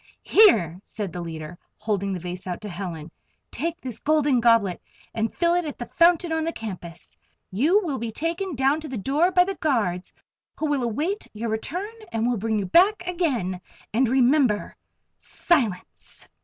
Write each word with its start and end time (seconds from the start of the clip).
"Here," 0.23 0.79
said 0.81 1.13
the 1.13 1.21
leader, 1.21 1.59
holding 1.77 2.11
the 2.11 2.19
vase 2.19 2.47
out 2.47 2.59
to 2.61 2.69
Helen. 2.69 3.11
"Take 3.51 3.79
this 3.79 3.99
Golden 3.99 4.39
Goblet 4.39 4.81
and 5.13 5.31
fill 5.31 5.53
it 5.53 5.63
at 5.63 5.77
the 5.77 5.85
fountain 5.85 6.31
on 6.31 6.43
the 6.43 6.51
campus. 6.51 7.15
You 7.51 7.79
will 7.83 7.99
be 7.99 8.09
taken 8.11 8.55
down 8.55 8.81
to 8.81 8.87
the 8.87 8.97
door 8.97 9.29
by 9.31 9.43
the 9.43 9.53
guards, 9.53 10.11
who 10.57 10.65
will 10.65 10.81
await 10.81 11.27
your 11.35 11.49
return 11.49 11.93
and 12.11 12.25
will 12.25 12.37
bring 12.37 12.57
you 12.57 12.65
back 12.65 13.05
again. 13.07 13.61
And 13.93 14.09
remember! 14.09 14.75
Silence!" 15.19 16.27